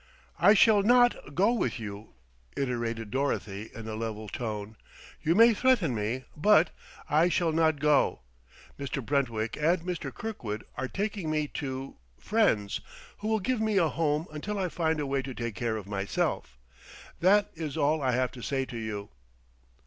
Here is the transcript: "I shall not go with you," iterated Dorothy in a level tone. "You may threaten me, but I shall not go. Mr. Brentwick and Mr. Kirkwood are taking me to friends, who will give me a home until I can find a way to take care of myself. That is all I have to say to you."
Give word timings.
"I 0.39 0.55
shall 0.55 0.81
not 0.81 1.35
go 1.35 1.53
with 1.53 1.79
you," 1.79 2.15
iterated 2.57 3.11
Dorothy 3.11 3.69
in 3.71 3.87
a 3.87 3.93
level 3.93 4.27
tone. 4.29 4.75
"You 5.21 5.35
may 5.35 5.53
threaten 5.53 5.93
me, 5.93 6.23
but 6.35 6.71
I 7.07 7.29
shall 7.29 7.51
not 7.51 7.79
go. 7.79 8.21
Mr. 8.79 9.05
Brentwick 9.05 9.57
and 9.57 9.83
Mr. 9.83 10.11
Kirkwood 10.11 10.65
are 10.75 10.87
taking 10.87 11.29
me 11.29 11.47
to 11.49 11.97
friends, 12.19 12.81
who 13.19 13.27
will 13.27 13.39
give 13.39 13.61
me 13.61 13.77
a 13.77 13.89
home 13.89 14.25
until 14.31 14.57
I 14.57 14.61
can 14.63 14.69
find 14.71 14.99
a 14.99 15.05
way 15.05 15.21
to 15.21 15.35
take 15.35 15.53
care 15.53 15.77
of 15.77 15.85
myself. 15.85 16.57
That 17.19 17.51
is 17.53 17.77
all 17.77 18.01
I 18.01 18.13
have 18.13 18.31
to 18.31 18.41
say 18.41 18.65
to 18.65 18.77
you." 18.77 19.09